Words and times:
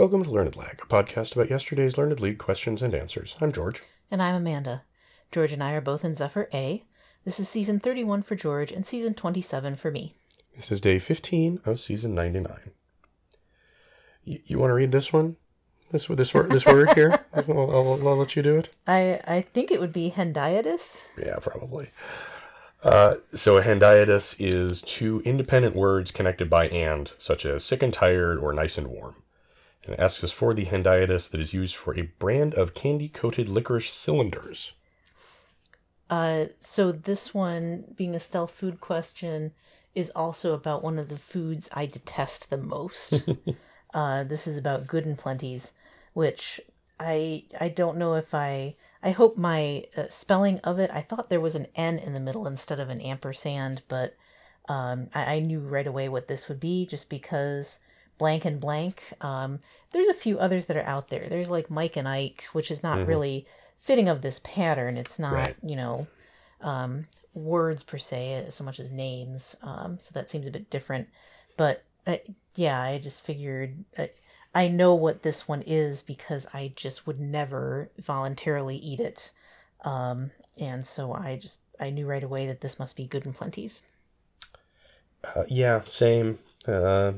Welcome 0.00 0.24
to 0.24 0.30
Learned 0.30 0.56
Lag, 0.56 0.80
a 0.82 0.86
podcast 0.86 1.34
about 1.34 1.50
yesterday's 1.50 1.98
Learned 1.98 2.20
League 2.20 2.38
questions 2.38 2.80
and 2.80 2.94
answers. 2.94 3.36
I'm 3.38 3.52
George. 3.52 3.82
And 4.10 4.22
I'm 4.22 4.34
Amanda. 4.34 4.84
George 5.30 5.52
and 5.52 5.62
I 5.62 5.72
are 5.72 5.82
both 5.82 6.06
in 6.06 6.14
Zephyr 6.14 6.48
A. 6.54 6.84
This 7.26 7.38
is 7.38 7.50
season 7.50 7.80
31 7.80 8.22
for 8.22 8.34
George 8.34 8.72
and 8.72 8.86
season 8.86 9.12
27 9.12 9.76
for 9.76 9.90
me. 9.90 10.14
This 10.56 10.72
is 10.72 10.80
day 10.80 10.98
15 10.98 11.60
of 11.66 11.78
season 11.78 12.14
99. 12.14 12.70
You, 14.24 14.38
you 14.46 14.58
want 14.58 14.70
to 14.70 14.74
read 14.74 14.90
this 14.90 15.12
one? 15.12 15.36
This 15.90 16.06
this 16.06 16.32
word 16.32 16.48
this 16.48 16.64
word 16.64 16.94
here? 16.94 17.22
I'll, 17.34 17.50
I'll, 17.50 18.08
I'll 18.08 18.16
let 18.16 18.34
you 18.34 18.42
do 18.42 18.56
it. 18.56 18.70
I, 18.86 19.20
I 19.26 19.42
think 19.42 19.70
it 19.70 19.80
would 19.80 19.92
be 19.92 20.14
hendiadys. 20.16 21.04
Yeah, 21.18 21.36
probably. 21.42 21.90
Uh, 22.82 23.16
so 23.34 23.58
a 23.58 23.62
hendiadys 23.62 24.34
is 24.38 24.80
two 24.80 25.20
independent 25.26 25.76
words 25.76 26.10
connected 26.10 26.48
by 26.48 26.68
and, 26.68 27.12
such 27.18 27.44
as 27.44 27.64
sick 27.66 27.82
and 27.82 27.92
tired 27.92 28.38
or 28.38 28.54
nice 28.54 28.78
and 28.78 28.86
warm. 28.86 29.16
And 29.84 29.94
it 29.94 30.00
asks 30.00 30.22
us 30.24 30.32
for 30.32 30.52
the 30.54 30.66
hendiadys 30.66 31.30
that 31.30 31.40
is 31.40 31.54
used 31.54 31.74
for 31.74 31.96
a 31.96 32.02
brand 32.18 32.54
of 32.54 32.74
candy-coated 32.74 33.48
licorice 33.48 33.92
cylinders. 33.92 34.74
Uh, 36.10 36.46
so 36.60 36.92
this 36.92 37.32
one, 37.32 37.84
being 37.96 38.14
a 38.14 38.20
stealth 38.20 38.50
food 38.50 38.80
question, 38.80 39.52
is 39.94 40.10
also 40.14 40.54
about 40.54 40.82
one 40.82 40.98
of 40.98 41.08
the 41.08 41.16
foods 41.16 41.68
I 41.72 41.86
detest 41.86 42.50
the 42.50 42.58
most. 42.58 43.28
uh, 43.94 44.24
this 44.24 44.46
is 44.46 44.56
about 44.56 44.86
good 44.86 45.06
and 45.06 45.16
plenties, 45.16 45.70
which 46.12 46.60
I 46.98 47.44
I 47.58 47.68
don't 47.68 47.96
know 47.96 48.14
if 48.14 48.34
I 48.34 48.76
I 49.02 49.10
hope 49.12 49.36
my 49.36 49.84
uh, 49.96 50.08
spelling 50.08 50.58
of 50.60 50.78
it. 50.78 50.90
I 50.92 51.00
thought 51.00 51.30
there 51.30 51.40
was 51.40 51.54
an 51.54 51.68
N 51.74 51.98
in 51.98 52.12
the 52.12 52.20
middle 52.20 52.46
instead 52.46 52.80
of 52.80 52.90
an 52.90 53.00
ampersand, 53.00 53.82
but 53.88 54.16
um, 54.68 55.08
I, 55.14 55.36
I 55.36 55.38
knew 55.40 55.60
right 55.60 55.86
away 55.86 56.08
what 56.08 56.28
this 56.28 56.48
would 56.48 56.60
be 56.60 56.86
just 56.86 57.08
because 57.08 57.78
blank 58.20 58.44
and 58.44 58.60
blank. 58.60 59.02
Um, 59.22 59.60
there's 59.92 60.08
a 60.08 60.14
few 60.14 60.38
others 60.38 60.66
that 60.66 60.76
are 60.76 60.86
out 60.86 61.08
there. 61.08 61.26
There's 61.28 61.50
like 61.50 61.70
Mike 61.70 61.96
and 61.96 62.06
Ike, 62.06 62.44
which 62.52 62.70
is 62.70 62.82
not 62.82 62.98
Mhm. 62.98 63.06
really 63.08 63.46
fitting 63.78 64.08
of 64.10 64.20
this 64.20 64.40
pattern. 64.44 64.98
It's 64.98 65.18
not 65.18 65.34
Right. 65.34 65.56
you 65.62 65.74
know 65.74 66.06
um, 66.60 67.06
words 67.32 67.82
per 67.82 67.96
se 67.96 68.46
so 68.50 68.62
much 68.62 68.78
as 68.78 68.90
names. 68.90 69.56
Um, 69.62 69.98
so 69.98 70.10
that 70.12 70.28
seems 70.28 70.46
a 70.46 70.50
bit 70.50 70.68
different. 70.68 71.08
But 71.56 71.82
uh, 72.06 72.18
yeah, 72.54 72.78
I 72.80 72.98
just 72.98 73.22
figured 73.24 73.84
uh, 73.96 74.08
I 74.54 74.68
know 74.68 74.94
what 74.94 75.22
this 75.22 75.48
one 75.48 75.62
is 75.62 76.02
because 76.02 76.46
I 76.52 76.72
just 76.76 77.06
would 77.06 77.18
never 77.20 77.90
voluntarily 77.98 78.76
eat 78.76 79.00
it. 79.00 79.30
Um, 79.82 80.30
and 80.58 80.84
so 80.86 81.14
I 81.14 81.36
just 81.36 81.60
I 81.80 81.88
knew 81.88 82.06
right 82.06 82.22
away 82.22 82.46
that 82.48 82.60
this 82.60 82.78
must 82.78 82.96
be 82.96 83.06
good 83.06 83.24
and 83.24 83.34
plenty's. 83.34 83.84
Uh, 85.24 85.44
yeah, 85.48 85.80
same. 85.84 86.38
Uh, 86.66 87.12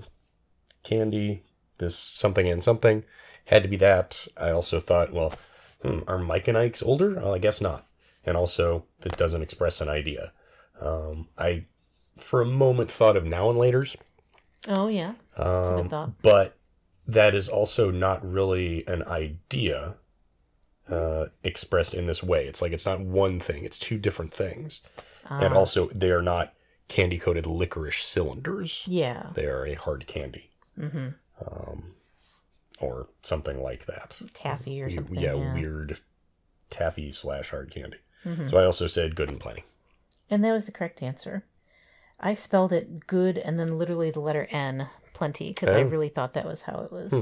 candy, 0.82 1.42
this 1.78 1.96
something 1.96 2.48
and 2.48 2.62
something 2.62 3.04
had 3.46 3.62
to 3.62 3.68
be 3.68 3.76
that. 3.76 4.26
I 4.36 4.50
also 4.50 4.78
thought, 4.80 5.12
well, 5.12 5.34
hmm, 5.82 6.00
are 6.06 6.18
Mike 6.18 6.48
and 6.48 6.56
Ike's 6.58 6.82
older? 6.82 7.14
Well, 7.14 7.34
I 7.34 7.38
guess 7.38 7.60
not. 7.60 7.86
And 8.24 8.36
also, 8.36 8.84
that 9.00 9.16
doesn't 9.16 9.42
express 9.42 9.80
an 9.80 9.88
idea. 9.88 10.32
Um, 10.80 11.28
I, 11.36 11.64
for 12.18 12.40
a 12.40 12.46
moment, 12.46 12.90
thought 12.90 13.16
of 13.16 13.24
now 13.24 13.50
and 13.50 13.58
later's, 13.58 13.96
Oh 14.68 14.86
yeah, 14.86 15.14
that's 15.36 15.68
a 15.68 15.74
um, 15.74 15.82
good 15.82 15.90
thought. 15.90 16.22
but 16.22 16.56
that 17.08 17.34
is 17.34 17.48
also 17.48 17.90
not 17.90 18.24
really 18.24 18.86
an 18.86 19.02
idea 19.02 19.94
uh, 20.88 21.26
expressed 21.42 21.94
in 21.94 22.06
this 22.06 22.22
way. 22.22 22.46
It's 22.46 22.62
like 22.62 22.70
it's 22.72 22.86
not 22.86 23.00
one 23.00 23.40
thing; 23.40 23.64
it's 23.64 23.76
two 23.78 23.98
different 23.98 24.32
things, 24.32 24.80
and 25.28 25.52
Ah, 25.52 25.56
also 25.56 25.88
they 25.88 26.10
are 26.12 26.22
not 26.22 26.54
candy 26.86 27.18
coated 27.18 27.44
licorice 27.44 28.04
cylinders. 28.04 28.84
yeah. 28.88 29.30
They 29.34 29.46
are 29.46 29.66
a 29.66 29.74
hard 29.74 30.06
candy 30.06 30.50
Mm-hmm. 30.78 31.08
um, 31.46 31.94
or 32.80 33.08
something 33.22 33.62
like 33.62 33.86
that. 33.86 34.16
Taffy 34.34 34.82
or 34.82 34.90
something. 34.90 35.16
yeah, 35.16 35.34
Yeah, 35.34 35.54
weird 35.54 35.98
taffy 36.70 37.12
slash 37.12 37.50
hard 37.50 37.70
candy. 37.70 37.98
Mhm. 38.24 38.50
So 38.50 38.58
I 38.58 38.64
also 38.64 38.86
said 38.86 39.14
good 39.16 39.28
and 39.30 39.38
plenty. 39.40 39.64
And 40.30 40.42
that 40.44 40.52
was 40.52 40.64
the 40.66 40.72
correct 40.72 41.02
answer. 41.02 41.44
I 42.18 42.34
spelled 42.34 42.72
it 42.72 43.06
good 43.06 43.36
and 43.38 43.58
then 43.58 43.78
literally 43.78 44.10
the 44.10 44.20
letter 44.20 44.46
N, 44.50 44.88
plenty, 45.12 45.50
because 45.50 45.68
I 45.70 45.82
Oh. 45.82 45.86
really 45.88 46.08
thought 46.08 46.32
that 46.34 46.46
was 46.46 46.62
how 46.62 46.80
it 46.80 46.92
was 46.92 47.10
Hmm. 47.12 47.20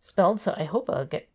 spelled. 0.00 0.40
So 0.40 0.54
I 0.56 0.64
hope 0.64 0.88
I'll 0.90 1.04
get 1.04 1.28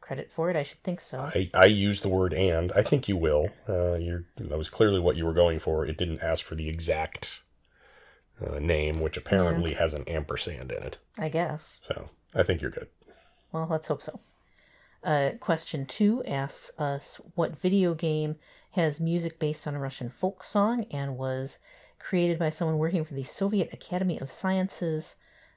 credit 0.00 0.30
for 0.30 0.50
it. 0.50 0.56
I 0.56 0.62
should 0.64 0.82
think 0.82 1.00
so. 1.00 1.18
I, 1.20 1.50
I 1.54 1.66
used 1.66 2.02
the 2.02 2.08
word 2.08 2.34
and. 2.34 2.72
I 2.72 2.82
think 2.82 3.08
you 3.08 3.16
will. 3.16 3.48
Uh, 3.68 3.94
you're, 3.94 4.24
that 4.38 4.58
was 4.58 4.68
clearly 4.68 5.00
what 5.00 5.16
you 5.16 5.24
were 5.24 5.32
going 5.34 5.58
for. 5.58 5.86
It 5.86 5.96
didn't 5.96 6.20
ask 6.20 6.44
for 6.44 6.54
the 6.54 6.68
exact 6.68 7.42
uh, 8.44 8.58
name, 8.58 9.00
which 9.00 9.16
apparently 9.16 9.74
has 9.74 9.94
an 9.94 10.04
ampersand 10.08 10.72
in 10.72 10.82
it. 10.82 10.98
I 11.18 11.28
guess. 11.28 11.80
So 11.82 12.10
I 12.34 12.42
think 12.42 12.60
you're 12.60 12.70
good. 12.70 12.88
Well, 13.52 13.66
let's 13.70 13.88
hope 13.88 14.02
so. 14.02 14.20
Uh, 15.02 15.30
question 15.40 15.86
two 15.86 16.22
asks 16.24 16.70
us 16.78 17.20
what 17.34 17.60
video 17.60 17.94
game 17.94 18.36
has 18.72 19.00
music 19.00 19.38
based 19.38 19.66
on 19.66 19.74
a 19.74 19.78
Russian 19.80 20.08
folk 20.08 20.42
song 20.42 20.84
and 20.90 21.16
was 21.16 21.58
created 21.98 22.38
by 22.38 22.50
someone 22.50 22.78
working 22.78 23.04
for 23.04 23.14
the 23.14 23.22
Soviet 23.22 23.72
Academy 23.72 24.18
of 24.18 24.30
Sciences 24.30 25.16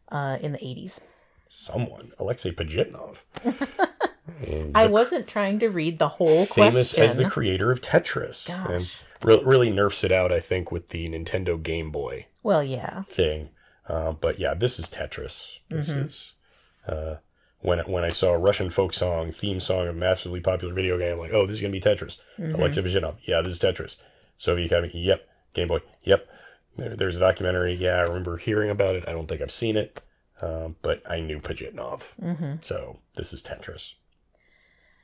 uh, 0.09 0.37
in 0.41 0.51
the 0.51 0.59
80s. 0.59 1.01
Someone, 1.47 2.11
Alexei 2.17 2.51
Pajitnov. 2.51 3.23
I 4.75 4.87
wasn't 4.87 5.27
trying 5.27 5.59
to 5.59 5.69
read 5.69 5.99
the 5.99 6.07
whole 6.07 6.45
famous 6.45 6.93
question. 6.93 7.03
as 7.09 7.17
the 7.17 7.29
creator 7.29 7.71
of 7.71 7.81
Tetris. 7.81 8.49
And 8.49 8.67
Gosh. 8.85 8.99
Re- 9.23 9.41
really 9.43 9.69
nerfs 9.69 10.03
it 10.03 10.11
out, 10.11 10.31
I 10.31 10.39
think, 10.39 10.71
with 10.71 10.89
the 10.89 11.07
Nintendo 11.09 11.61
Game 11.61 11.91
Boy 11.91 12.27
Well, 12.43 12.63
yeah. 12.63 13.03
thing. 13.03 13.49
Uh, 13.87 14.11
but 14.13 14.39
yeah, 14.39 14.53
this 14.53 14.79
is 14.79 14.87
Tetris. 14.89 15.59
This 15.69 15.93
Mhm. 15.93 16.07
is 16.07 16.33
uh, 16.87 17.15
when 17.59 17.79
when 17.79 18.03
I 18.03 18.09
saw 18.09 18.31
a 18.33 18.37
Russian 18.39 18.69
folk 18.69 18.93
song 18.93 19.31
theme 19.31 19.59
song 19.59 19.87
of 19.87 19.95
a 19.95 19.99
massively 19.99 20.39
popular 20.39 20.73
video 20.73 20.97
game, 20.97 21.13
I'm 21.13 21.19
like, 21.19 21.33
oh, 21.33 21.45
this 21.45 21.55
is 21.55 21.61
gonna 21.61 21.71
be 21.71 21.79
Tetris. 21.81 22.17
Mhm. 22.39 22.55
Alexei 22.57 22.81
Pajitnov, 22.81 23.17
yeah, 23.25 23.41
this 23.41 23.53
is 23.53 23.59
Tetris. 23.59 23.97
Soviet 24.37 24.65
Academy, 24.67 24.91
yep. 24.95 25.27
Game 25.53 25.67
Boy, 25.67 25.79
yep. 26.03 26.27
There, 26.77 26.95
there's 26.95 27.17
a 27.17 27.19
documentary, 27.19 27.73
yeah, 27.75 27.97
I 27.97 28.01
remember 28.03 28.37
hearing 28.37 28.69
about 28.69 28.95
it. 28.95 29.03
I 29.07 29.11
don't 29.11 29.27
think 29.27 29.41
I've 29.41 29.51
seen 29.51 29.75
it, 29.77 30.01
um, 30.41 30.77
but 30.81 31.03
I 31.09 31.19
knew 31.19 31.39
Pajitnov, 31.39 32.13
hmm 32.15 32.55
so 32.61 32.99
this 33.15 33.33
is 33.33 33.43
Tetris. 33.43 33.95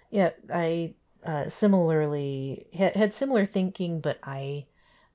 Yeah, 0.09 0.31
I 0.51 0.93
uh, 1.25 1.49
similarly 1.49 2.67
had, 2.73 2.95
had 2.95 3.13
similar 3.13 3.45
thinking, 3.45 3.99
but 3.99 4.19
I 4.23 4.65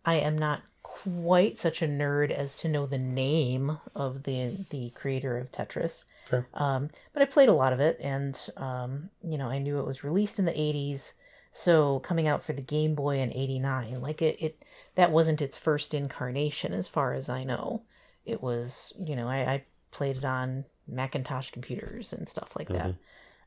I 0.04 0.16
am 0.16 0.36
not 0.36 0.62
quite 0.82 1.58
such 1.58 1.82
a 1.82 1.86
nerd 1.86 2.30
as 2.30 2.56
to 2.56 2.68
know 2.68 2.86
the 2.86 2.98
name 2.98 3.78
of 3.94 4.24
the 4.24 4.56
the 4.70 4.90
creator 4.90 5.38
of 5.38 5.50
Tetris. 5.50 6.04
Fair. 6.26 6.46
Um, 6.54 6.90
but 7.12 7.22
I 7.22 7.26
played 7.26 7.48
a 7.48 7.54
lot 7.54 7.72
of 7.72 7.80
it, 7.80 7.98
and 8.00 8.38
um, 8.56 9.10
you 9.22 9.38
know 9.38 9.48
I 9.48 9.58
knew 9.58 9.78
it 9.78 9.86
was 9.86 10.04
released 10.04 10.38
in 10.38 10.44
the 10.44 10.52
'80s, 10.52 11.12
so 11.52 12.00
coming 12.00 12.28
out 12.28 12.42
for 12.42 12.52
the 12.52 12.62
Game 12.62 12.94
Boy 12.94 13.18
in 13.18 13.32
'89, 13.32 14.00
like 14.00 14.22
it, 14.22 14.36
it 14.40 14.64
that 14.94 15.10
wasn't 15.10 15.42
its 15.42 15.56
first 15.58 15.94
incarnation, 15.94 16.72
as 16.72 16.88
far 16.88 17.14
as 17.14 17.28
I 17.28 17.44
know. 17.44 17.82
It 18.24 18.40
was, 18.40 18.92
you 18.98 19.16
know, 19.16 19.28
I, 19.28 19.38
I 19.38 19.64
played 19.90 20.18
it 20.18 20.24
on 20.24 20.64
Macintosh 20.86 21.50
computers 21.50 22.12
and 22.12 22.28
stuff 22.28 22.54
like 22.56 22.68
that. 22.68 22.94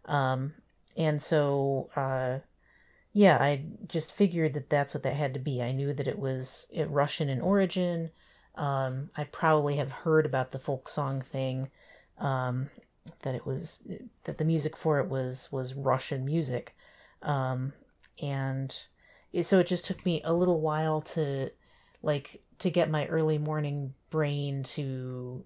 Um, 0.06 0.54
and 0.96 1.22
so, 1.22 1.90
uh, 1.96 2.40
yeah, 3.14 3.38
I 3.40 3.64
just 3.88 4.14
figured 4.14 4.54
that 4.54 4.70
that's 4.70 4.94
what 4.94 5.04
that 5.04 5.16
had 5.16 5.34
to 5.36 5.40
be. 5.40 5.62
I 5.62 5.72
knew 5.72 5.94
that 5.94 6.08
it 6.08 6.20
was 6.20 6.68
Russian 6.88 7.30
in 7.30 7.42
origin. 7.42 8.12
Um, 8.56 9.10
I 9.16 9.26
probably 9.26 9.78
have 9.78 9.92
heard 9.92 10.26
about 10.26 10.52
the 10.52 10.60
folk 10.60 10.88
song 10.90 11.22
thing, 11.22 11.70
um, 12.18 12.70
that 13.22 13.36
it 13.36 13.46
was 13.46 13.80
that 14.24 14.38
the 14.38 14.46
music 14.46 14.76
for 14.78 15.00
it 15.00 15.08
was 15.10 15.50
was 15.52 15.74
Russian 15.74 16.26
music, 16.26 16.76
um, 17.22 17.74
and 18.22 18.78
it, 19.34 19.46
so 19.46 19.60
it 19.60 19.68
just 19.68 19.86
took 19.86 20.06
me 20.06 20.22
a 20.24 20.34
little 20.34 20.62
while 20.62 21.02
to 21.02 21.52
like 22.02 22.42
to 22.60 22.70
get 22.70 22.90
my 22.90 23.06
early 23.08 23.38
morning 23.38 23.94
brain 24.10 24.64
to 24.64 25.44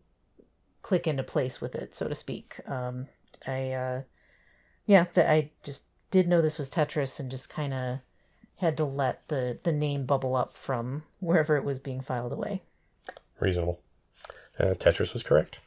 click 0.81 1.07
into 1.07 1.23
place 1.23 1.59
with 1.61 1.75
it, 1.75 1.95
so 1.95 2.07
to 2.07 2.15
speak. 2.15 2.59
Um, 2.67 3.07
I 3.47 3.71
uh, 3.71 4.01
yeah, 4.89 5.05
I 5.17 5.51
just 5.61 5.83
did 6.09 6.27
know 6.27 6.41
this 6.41 6.57
was 6.57 6.67
Tetris 6.67 7.19
and 7.19 7.29
just 7.29 7.47
kind 7.47 7.75
of 7.75 7.99
had 8.55 8.75
to 8.77 8.85
let 8.85 9.27
the 9.27 9.59
the 9.61 9.71
name 9.71 10.07
bubble 10.07 10.35
up 10.35 10.57
from 10.57 11.03
wherever 11.19 11.55
it 11.55 11.63
was 11.63 11.77
being 11.77 12.01
filed 12.01 12.33
away. 12.33 12.63
Reasonable. 13.39 13.81
Uh, 14.59 14.73
Tetris 14.73 15.13
was 15.13 15.21
correct. 15.21 15.59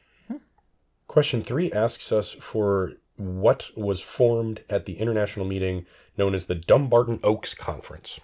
Question 1.07 1.41
three 1.41 1.71
asks 1.71 2.11
us 2.11 2.33
for 2.33 2.95
what 3.17 3.71
was 3.77 4.01
formed 4.01 4.65
at 4.69 4.87
the 4.87 4.99
international 4.99 5.47
meeting 5.47 5.87
known 6.19 6.35
as 6.35 6.47
the 6.47 6.57
Dumbarton 6.57 7.21
Oaks 7.23 7.55
Conference. 7.55 8.19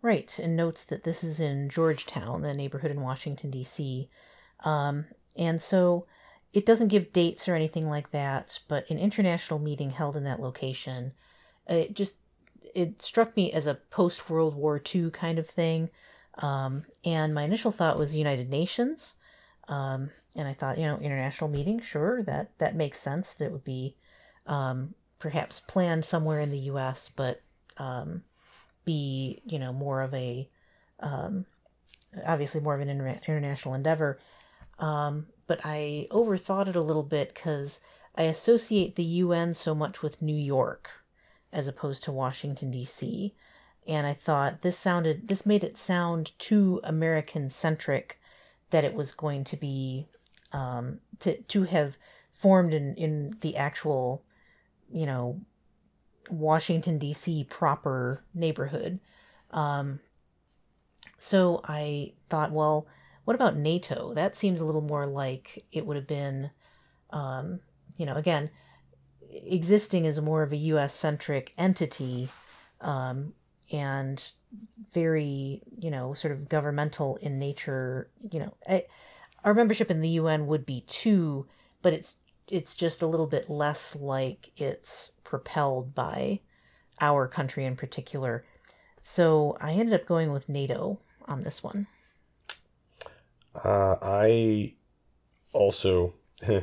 Right, 0.00 0.38
and 0.38 0.54
notes 0.54 0.84
that 0.84 1.02
this 1.02 1.24
is 1.24 1.40
in 1.40 1.68
Georgetown, 1.68 2.42
the 2.42 2.54
neighborhood 2.54 2.92
in 2.92 3.00
Washington 3.00 3.50
D.C. 3.50 4.08
Um, 4.64 5.06
and 5.34 5.60
so 5.60 6.06
it 6.54 6.64
doesn't 6.64 6.88
give 6.88 7.12
dates 7.12 7.48
or 7.48 7.56
anything 7.56 7.90
like 7.90 8.12
that, 8.12 8.60
but 8.68 8.88
an 8.88 8.96
international 8.96 9.58
meeting 9.58 9.90
held 9.90 10.16
in 10.16 10.22
that 10.22 10.40
location. 10.40 11.12
It 11.66 11.94
just 11.94 12.14
it 12.74 13.02
struck 13.02 13.36
me 13.36 13.52
as 13.52 13.66
a 13.66 13.74
post 13.74 14.30
World 14.30 14.54
War 14.54 14.80
II 14.94 15.10
kind 15.10 15.40
of 15.40 15.50
thing, 15.50 15.90
um, 16.38 16.84
and 17.04 17.34
my 17.34 17.42
initial 17.42 17.72
thought 17.72 17.98
was 17.98 18.12
the 18.12 18.18
United 18.18 18.50
Nations. 18.50 19.14
Um, 19.66 20.10
and 20.36 20.46
I 20.46 20.52
thought, 20.52 20.78
you 20.78 20.86
know, 20.86 20.98
international 20.98 21.50
meeting, 21.50 21.80
sure, 21.80 22.22
that 22.22 22.56
that 22.58 22.76
makes 22.76 23.00
sense. 23.00 23.34
That 23.34 23.46
it 23.46 23.52
would 23.52 23.64
be 23.64 23.96
um, 24.46 24.94
perhaps 25.18 25.58
planned 25.58 26.04
somewhere 26.04 26.38
in 26.38 26.50
the 26.50 26.58
U.S., 26.70 27.10
but 27.14 27.42
um, 27.78 28.22
be 28.84 29.42
you 29.44 29.58
know 29.58 29.72
more 29.72 30.02
of 30.02 30.14
a 30.14 30.48
um, 31.00 31.46
obviously 32.24 32.60
more 32.60 32.76
of 32.76 32.80
an 32.80 32.88
inter- 32.88 33.18
international 33.26 33.74
endeavor. 33.74 34.20
Um, 34.78 35.26
but 35.46 35.60
I 35.64 36.06
overthought 36.10 36.68
it 36.68 36.76
a 36.76 36.82
little 36.82 37.02
bit 37.02 37.34
because 37.34 37.80
I 38.14 38.24
associate 38.24 38.96
the 38.96 39.04
UN 39.04 39.54
so 39.54 39.74
much 39.74 40.02
with 40.02 40.22
New 40.22 40.36
York 40.36 40.90
as 41.52 41.68
opposed 41.68 42.02
to 42.04 42.12
Washington 42.12 42.70
D.C. 42.70 43.34
And 43.86 44.06
I 44.06 44.14
thought 44.14 44.62
this 44.62 44.78
sounded 44.78 45.28
this 45.28 45.46
made 45.46 45.64
it 45.64 45.76
sound 45.76 46.32
too 46.38 46.80
American 46.84 47.50
centric 47.50 48.18
that 48.70 48.84
it 48.84 48.94
was 48.94 49.12
going 49.12 49.44
to 49.44 49.56
be 49.56 50.06
um, 50.52 51.00
to 51.20 51.40
to 51.42 51.64
have 51.64 51.96
formed 52.32 52.74
in 52.74 52.94
in 52.94 53.36
the 53.40 53.56
actual 53.56 54.24
you 54.90 55.06
know 55.06 55.40
Washington 56.30 56.98
D.C. 56.98 57.44
proper 57.44 58.24
neighborhood. 58.34 59.00
Um, 59.50 60.00
so 61.18 61.60
I 61.64 62.12
thought, 62.28 62.52
well, 62.52 62.86
what 63.24 63.34
about 63.34 63.56
NATO? 63.56 64.12
That 64.14 64.36
seems 64.36 64.60
a 64.60 64.64
little 64.64 64.82
more 64.82 65.06
like 65.06 65.64
it 65.72 65.86
would 65.86 65.96
have 65.96 66.06
been, 66.06 66.50
um, 67.10 67.60
you 67.96 68.06
know, 68.06 68.14
again, 68.14 68.50
existing 69.30 70.06
as 70.06 70.20
more 70.20 70.42
of 70.42 70.52
a 70.52 70.56
U.S. 70.56 70.94
centric 70.94 71.52
entity, 71.56 72.28
um, 72.80 73.32
and 73.72 74.30
very, 74.92 75.62
you 75.78 75.90
know, 75.90 76.14
sort 76.14 76.32
of 76.32 76.48
governmental 76.48 77.16
in 77.16 77.38
nature. 77.38 78.10
You 78.30 78.40
know, 78.40 78.54
I, 78.68 78.84
our 79.44 79.54
membership 79.54 79.90
in 79.90 80.00
the 80.00 80.10
UN 80.10 80.46
would 80.46 80.66
be 80.66 80.82
too, 80.82 81.46
but 81.82 81.92
it's 81.92 82.16
it's 82.48 82.74
just 82.74 83.02
a 83.02 83.06
little 83.06 83.26
bit 83.26 83.48
less 83.48 83.96
like 83.96 84.50
it's 84.56 85.12
propelled 85.24 85.94
by 85.94 86.40
our 87.00 87.26
country 87.26 87.64
in 87.64 87.74
particular. 87.74 88.44
So 89.02 89.56
I 89.60 89.72
ended 89.72 89.94
up 89.94 90.06
going 90.06 90.30
with 90.30 90.48
NATO 90.48 91.00
on 91.26 91.42
this 91.42 91.62
one. 91.62 91.86
Uh, 93.62 93.96
I 94.02 94.74
also 95.52 96.14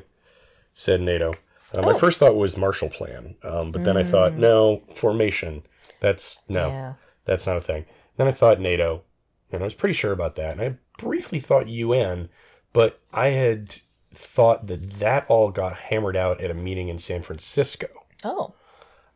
said 0.74 1.02
NATO. 1.02 1.34
Uh, 1.74 1.82
my 1.82 1.92
Oh. 1.94 1.98
first 1.98 2.20
thought 2.20 2.36
was 2.36 2.58
Marshall 2.58 2.90
Plan, 2.90 3.36
um, 3.44 3.72
but 3.72 3.84
then 3.84 3.96
I 3.98 4.04
thought, 4.04 4.34
no, 4.34 4.84
formation. 4.94 5.64
That's 6.02 6.42
no, 6.50 6.68
Yeah. 6.68 6.94
that's 7.26 7.48
not 7.48 7.58
a 7.58 7.62
thing. 7.62 7.86
Then 8.18 8.28
I 8.28 8.32
thought 8.32 8.60
NATO, 8.60 9.04
and 9.52 9.62
I 9.62 9.66
was 9.66 9.74
pretty 9.74 9.94
sure 9.94 10.12
about 10.12 10.36
that. 10.36 10.54
And 10.54 10.62
I 10.62 10.78
briefly 11.02 11.40
thought 11.40 11.68
UN, 11.70 12.30
but 12.74 13.00
I 13.14 13.30
had 13.30 13.78
thought 14.14 14.68
that 14.68 14.90
that 14.94 15.26
all 15.30 15.50
got 15.52 15.78
hammered 15.78 16.18
out 16.18 16.42
at 16.42 16.52
a 16.52 16.56
meeting 16.56 16.90
in 16.90 16.98
San 16.98 17.22
Francisco. 17.22 17.88
Oh. 18.24 18.54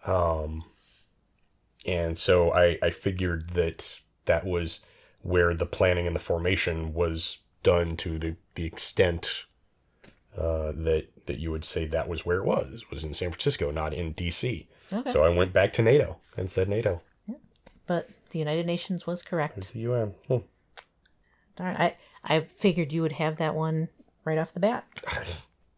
Um, 0.06 0.64
and 1.86 2.18
so 2.18 2.54
I, 2.54 2.78
I 2.82 2.90
figured 2.92 3.50
that 3.52 4.00
that 4.26 4.46
was 4.46 4.80
where 5.22 5.54
the 5.54 5.66
planning 5.66 6.08
and 6.08 6.16
the 6.16 6.20
formation 6.22 6.94
was 6.94 7.40
done 7.66 7.98
to 7.98 8.18
the, 8.18 8.36
the 8.54 8.64
extent 8.66 9.46
uh, 10.38 10.72
that 10.72 11.08
that 11.26 11.40
you 11.40 11.50
would 11.52 11.66
say 11.66 11.86
that 11.88 12.08
was 12.08 12.26
where 12.26 12.38
it 12.38 12.46
was 12.46 12.86
was 12.92 13.04
in 13.04 13.14
San 13.14 13.32
Francisco, 13.32 13.72
not 13.72 13.94
in 13.94 14.12
D.C. 14.14 14.68
Okay. 14.94 15.12
So 15.12 15.24
I 15.24 15.30
went 15.30 15.52
back 15.52 15.74
to 15.74 15.82
NATO 15.82 16.18
and 16.38 16.50
said 16.50 16.70
NATO. 16.70 17.02
but 17.88 18.10
the 18.30 18.40
United 18.40 18.66
Nations 18.66 19.06
was 19.08 19.22
It 19.22 19.26
correct. 19.26 19.56
was 19.58 19.70
the 19.72 19.80
UN. 19.80 20.14
Hmm. 20.28 20.38
Darn, 21.58 21.76
I 21.78 21.96
I 22.24 22.42
figured 22.58 22.94
you 22.94 23.02
would 23.02 23.14
have 23.14 23.38
that 23.38 23.56
one 23.56 23.90
right 24.26 24.38
off 24.38 24.54
the 24.54 24.60
bat. 24.60 24.86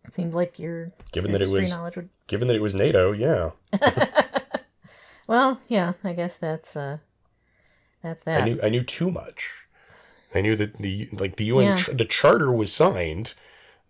It 0.06 0.13
Seems 0.13 0.34
like 0.36 0.57
your 0.60 0.92
Given 1.12 1.31
your 1.31 1.39
that 1.39 1.48
it 1.48 1.51
was 1.51 1.69
knowledge 1.69 1.95
would. 1.98 2.10
given 2.28 2.48
that 2.48 2.56
it 2.56 2.62
was 2.62 2.74
NATO, 2.74 3.12
yeah, 3.13 3.51
Well, 5.28 5.60
yeah, 5.68 5.94
I 6.04 6.13
guess 6.13 6.38
that's 6.38 6.75
uh, 6.75 6.98
that's 8.01 8.24
that. 8.24 8.42
I 8.42 8.45
knew 8.45 8.60
I 8.63 8.69
knew 8.69 8.81
too 8.84 9.12
much. 9.12 9.67
I 10.35 10.41
knew 10.41 10.56
that 10.56 10.77
the 10.77 11.09
like 11.12 11.35
the 11.38 11.45
UN 11.45 11.77
Yeah. 11.77 11.83
the 11.94 12.06
charter 12.06 12.51
was 12.51 12.71
signed. 12.74 13.33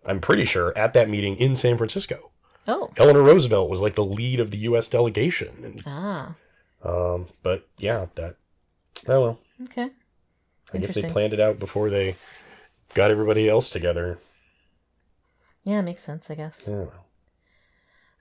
I'm 0.06 0.20
pretty 0.22 0.46
sure 0.46 0.78
at 0.78 0.94
that 0.94 1.10
meeting 1.10 1.36
in 1.38 1.56
San 1.56 1.78
Francisco. 1.78 2.32
Oh, 2.68 2.92
Eleanor 2.98 3.22
Roosevelt 3.24 3.70
was 3.70 3.82
like 3.82 3.96
the 3.96 4.04
lead 4.06 4.40
of 4.40 4.52
the 4.52 4.58
U.S. 4.60 4.88
delegation, 4.88 5.64
and 5.64 5.84
ah, 5.86 6.36
um, 6.84 7.28
but 7.42 7.68
yeah, 7.78 8.08
that 8.16 8.36
oh 9.08 9.22
well. 9.22 9.40
okay. 9.64 9.90
I 10.74 10.78
guess 10.80 10.94
they 10.94 11.04
planned 11.10 11.34
it 11.34 11.40
out 11.40 11.60
before 11.60 11.90
they 11.90 12.16
got 12.94 13.10
everybody 13.10 13.48
else 13.48 13.70
together. 13.70 14.20
Yeah, 15.64 15.82
makes 15.82 16.02
sense, 16.04 16.30
I 16.30 16.36
guess. 16.36 16.68
Yeah. 16.70 16.86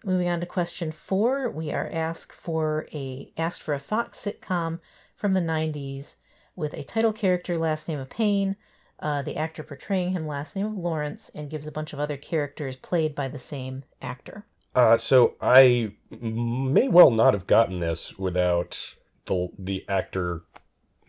Moving 0.05 0.29
on 0.29 0.39
to 0.41 0.47
question 0.47 0.93
four, 0.93 1.51
we 1.51 1.73
are 1.73 1.91
asked 1.93 2.33
for 2.33 2.87
a 2.95 3.33
asked 3.37 3.63
for 3.63 3.75
a 3.75 3.81
Fox 3.81 4.25
sitcom 4.25 4.79
from 5.17 5.35
the 5.35 5.41
'90s 5.41 6.17
with 6.57 6.75
a 6.75 6.83
title 6.83 7.13
character, 7.13 7.59
last 7.59 7.89
name 7.89 7.99
of 7.99 8.11
Payne, 8.11 8.57
uh, 8.99 9.23
the 9.23 9.37
actor 9.37 9.63
portraying 9.63 10.13
him, 10.13 10.27
last 10.27 10.57
name 10.57 10.67
of 10.67 10.77
Lawrence, 10.77 11.31
and 11.35 11.51
gives 11.51 11.67
a 11.67 11.73
bunch 11.73 11.93
of 11.93 12.01
other 12.01 12.17
characters 12.17 12.77
played 12.77 13.15
by 13.15 13.29
the 13.29 13.39
same 13.39 13.85
actor. 14.01 14.47
Uh, 14.75 14.97
so 14.97 15.37
I 15.41 15.93
may 16.11 16.89
well 16.89 17.11
not 17.11 17.35
have 17.35 17.47
gotten 17.47 17.81
this 17.81 18.19
without 18.19 18.95
the 19.25 19.49
the 19.59 19.85
actor 19.89 20.43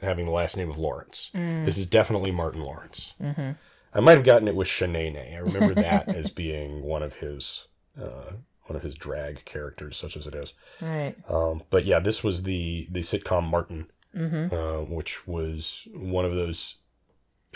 having 0.01 0.25
the 0.25 0.31
last 0.31 0.57
name 0.57 0.69
of 0.69 0.77
Lawrence. 0.77 1.31
This 1.33 1.77
is 1.77 1.85
definitely 1.85 2.31
Martin 2.31 2.61
Lawrence. 2.61 3.15
Mm-hmm. 3.21 3.51
I 3.93 3.99
might 3.99 4.15
have 4.15 4.23
gotten 4.23 4.47
it 4.47 4.55
with 4.55 4.67
Sheneneh. 4.67 5.35
I 5.35 5.39
remember 5.39 5.73
that 5.75 6.07
as 6.15 6.29
being 6.29 6.83
one 6.83 7.01
of 7.01 7.15
his 7.15 7.67
uh, 7.99 8.33
one 8.65 8.75
of 8.75 8.83
his 8.83 8.95
drag 8.95 9.43
characters, 9.45 9.97
such 9.97 10.15
as 10.15 10.27
it 10.27 10.35
is. 10.35 10.53
Right. 10.81 11.15
Um, 11.27 11.63
but 11.69 11.85
yeah, 11.85 11.99
this 11.99 12.23
was 12.23 12.43
the 12.43 12.87
the 12.91 12.99
sitcom 12.99 13.49
Martin, 13.49 13.87
Mm-hmm. 14.15 14.53
uh, 14.55 14.81
which 14.95 15.27
was 15.27 15.87
one 15.93 16.25
of 16.25 16.31
those 16.33 16.75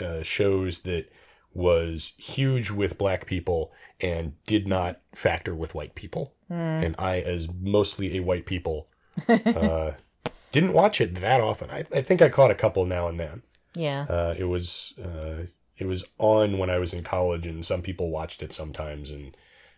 uh, 0.00 0.22
shows 0.22 0.80
that 0.80 1.06
was 1.54 2.12
huge 2.16 2.70
with 2.70 2.96
black 2.98 3.26
people 3.26 3.72
and 4.00 4.34
did 4.46 4.66
not 4.66 5.00
factor 5.14 5.54
with 5.54 5.74
white 5.74 5.94
people. 5.94 6.34
And 6.48 6.94
I, 6.98 7.20
as 7.20 7.48
mostly 7.60 8.16
a 8.16 8.20
white 8.20 8.44
people, 8.46 8.88
uh, 9.28 9.92
didn't 10.52 10.72
watch 10.74 11.00
it 11.00 11.14
that 11.16 11.40
often. 11.40 11.70
I, 11.70 11.84
I 11.94 12.02
think 12.02 12.20
I 12.20 12.28
caught 12.28 12.50
a 12.50 12.54
couple 12.54 12.84
now 12.84 13.08
and 13.08 13.18
then. 13.18 13.42
Yeah. 13.74 14.02
Uh, 14.08 14.34
it 14.36 14.44
was 14.44 14.92
uh, 15.02 15.46
it 15.78 15.86
was 15.86 16.04
on 16.18 16.58
when 16.58 16.68
I 16.70 16.78
was 16.78 16.92
in 16.92 17.02
college, 17.02 17.46
and 17.46 17.64
some 17.64 17.80
people 17.80 18.10
watched 18.10 18.42
it 18.42 18.52
sometimes, 18.52 19.10
and 19.10 19.34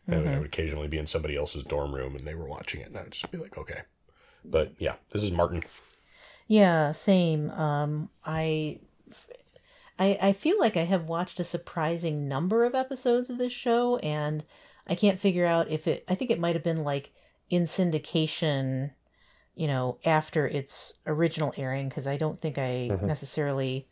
I 0.08 0.16
would- 0.18 0.26
I 0.28 0.38
would 0.38 0.46
occasionally 0.48 0.88
be 0.88 0.98
in 0.98 1.06
somebody 1.06 1.36
else's 1.36 1.62
dorm 1.62 1.94
room, 1.94 2.14
and 2.16 2.26
they 2.26 2.34
were 2.34 2.48
watching 2.48 2.80
it, 2.80 2.88
and 2.88 2.98
I'd 2.98 3.12
just 3.12 3.30
be 3.30 3.38
like, 3.38 3.56
okay. 3.56 3.82
But 4.44 4.72
yeah, 4.78 4.96
this 5.12 5.22
is 5.22 5.30
Martin. 5.30 5.62
Yeah, 6.46 6.92
same. 6.92 7.50
Um, 7.50 8.10
I, 8.24 8.80
I, 9.98 10.18
I 10.20 10.32
feel 10.32 10.58
like 10.58 10.76
I 10.76 10.84
have 10.84 11.08
watched 11.08 11.40
a 11.40 11.44
surprising 11.44 12.28
number 12.28 12.64
of 12.64 12.74
episodes 12.74 13.30
of 13.30 13.38
this 13.38 13.52
show, 13.52 13.96
and 13.98 14.44
I 14.86 14.94
can't 14.94 15.18
figure 15.18 15.46
out 15.46 15.70
if 15.70 15.86
it. 15.86 16.04
I 16.08 16.14
think 16.14 16.30
it 16.30 16.40
might 16.40 16.54
have 16.54 16.64
been 16.64 16.84
like 16.84 17.12
in 17.48 17.64
syndication, 17.64 18.90
you 19.54 19.66
know, 19.66 19.98
after 20.04 20.46
its 20.46 20.94
original 21.06 21.54
airing, 21.56 21.88
because 21.88 22.06
I 22.06 22.16
don't 22.16 22.40
think 22.40 22.58
I 22.58 22.90
Mhm. 22.90 23.02
necessarily 23.06 23.88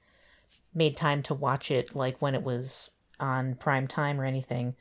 made 0.75 0.97
time 0.97 1.23
to 1.23 1.35
watch 1.35 1.71
it 1.71 1.94
like 1.94 2.21
when 2.21 2.35
it 2.35 2.42
was 2.42 2.90
on 3.21 3.54
prime 3.54 3.87
time 3.87 4.21
or 4.21 4.25
anything. 4.25 4.75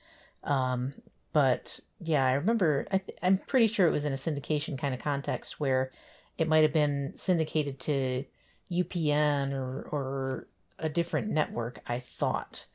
Um, 0.43 0.93
but 1.33 1.79
yeah, 1.99 2.25
I 2.25 2.33
remember. 2.33 2.87
I 2.91 2.97
th- 2.97 3.17
I'm 3.21 3.37
pretty 3.37 3.67
sure 3.67 3.87
it 3.87 3.91
was 3.91 4.05
in 4.05 4.13
a 4.13 4.17
syndication 4.17 4.77
kind 4.77 4.93
of 4.93 4.99
context 4.99 5.59
where 5.59 5.91
it 6.37 6.47
might 6.47 6.63
have 6.63 6.73
been 6.73 7.13
syndicated 7.15 7.79
to 7.79 8.25
UPN 8.71 9.53
or 9.53 9.87
or 9.91 10.47
a 10.79 10.89
different 10.89 11.29
network. 11.29 11.79
I 11.87 11.99
thought, 11.99 12.65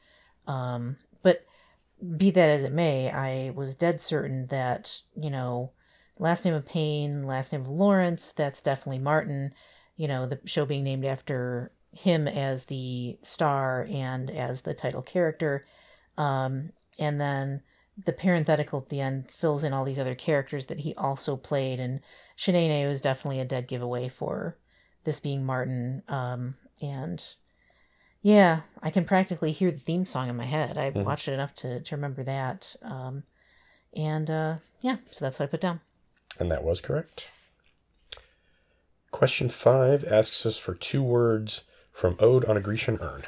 um, 0.46 0.96
but 1.22 1.44
be 2.16 2.30
that 2.30 2.50
as 2.50 2.62
it 2.62 2.72
may, 2.72 3.10
I 3.10 3.50
was 3.50 3.74
dead 3.74 4.00
certain 4.00 4.46
that 4.46 5.00
you 5.14 5.30
know, 5.30 5.72
last 6.18 6.44
name 6.44 6.54
of 6.54 6.66
Payne, 6.66 7.24
last 7.24 7.52
name 7.52 7.62
of 7.62 7.68
Lawrence. 7.68 8.32
That's 8.32 8.62
definitely 8.62 8.98
Martin. 9.00 9.54
You 9.96 10.08
know, 10.08 10.26
the 10.26 10.40
show 10.44 10.66
being 10.66 10.84
named 10.84 11.04
after 11.04 11.72
him 11.92 12.28
as 12.28 12.66
the 12.66 13.18
star 13.22 13.88
and 13.90 14.30
as 14.30 14.60
the 14.60 14.74
title 14.74 15.02
character, 15.02 15.64
um, 16.18 16.72
and 16.98 17.20
then 17.20 17.62
the 18.04 18.12
parenthetical 18.12 18.80
at 18.80 18.90
the 18.90 19.00
end 19.00 19.30
fills 19.30 19.64
in 19.64 19.72
all 19.72 19.84
these 19.84 19.98
other 19.98 20.14
characters 20.14 20.66
that 20.66 20.80
he 20.80 20.94
also 20.96 21.36
played 21.36 21.80
and 21.80 22.00
Sheneneh 22.38 22.88
was 22.88 23.00
definitely 23.00 23.40
a 23.40 23.44
dead 23.44 23.66
giveaway 23.66 24.08
for 24.08 24.56
this 25.04 25.20
being 25.20 25.44
Martin. 25.44 26.02
Um, 26.08 26.56
and 26.82 27.22
yeah, 28.22 28.60
I 28.82 28.90
can 28.90 29.04
practically 29.04 29.52
hear 29.52 29.70
the 29.70 29.78
theme 29.78 30.04
song 30.06 30.28
in 30.28 30.36
my 30.36 30.44
head. 30.44 30.76
I've 30.76 30.94
Mhm. 30.94 31.04
watched 31.04 31.28
it 31.28 31.32
enough 31.32 31.54
to, 31.56 31.80
to 31.80 31.96
remember 31.96 32.22
that. 32.24 32.74
Um, 32.82 33.22
and 33.94 34.28
uh, 34.30 34.56
yeah, 34.80 34.96
so 35.10 35.24
that's 35.24 35.38
what 35.38 35.44
I 35.48 35.50
put 35.50 35.60
down. 35.60 35.80
And 36.38 36.50
that 36.50 36.64
was 36.64 36.80
correct. 36.80 37.28
Question 39.10 39.48
five 39.48 40.04
asks 40.04 40.44
us 40.44 40.58
for 40.58 40.74
two 40.74 41.02
words 41.02 41.62
from 41.92 42.16
Ode 42.20 42.44
on 42.44 42.56
a 42.56 42.60
Grecian 42.60 42.98
Urn. 43.00 43.22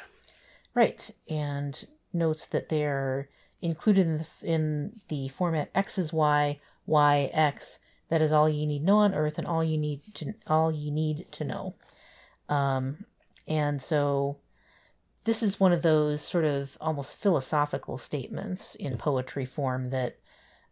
Right. 0.75 1.09
And 1.27 1.87
notes 2.13 2.45
that 2.47 2.69
they 2.69 2.85
are 2.85 3.27
included 3.61 4.05
in 4.05 4.17
the, 4.19 4.25
in 4.43 5.01
the 5.07 5.29
format 5.29 5.71
X 5.73 5.97
is 5.97 6.13
Y, 6.13 6.57
Y 6.85 7.29
X. 7.33 7.79
That 8.09 8.21
is 8.21 8.31
all 8.31 8.49
you 8.49 8.65
need 8.65 8.79
to 8.79 8.85
know 8.85 8.97
on 8.97 9.13
Earth, 9.13 9.37
and 9.37 9.47
all 9.47 9.63
you 9.63 9.77
need 9.77 10.01
to 10.15 10.33
all 10.47 10.71
you 10.71 10.91
need 10.91 11.31
to 11.31 11.43
know. 11.43 11.75
Um, 12.47 13.05
and 13.47 13.81
so, 13.81 14.37
this 15.23 15.43
is 15.43 15.59
one 15.59 15.71
of 15.71 15.81
those 15.81 16.21
sort 16.21 16.45
of 16.45 16.77
almost 16.81 17.15
philosophical 17.15 17.97
statements 17.97 18.75
in 18.75 18.97
poetry 18.97 19.45
form 19.45 19.91
that, 19.91 20.17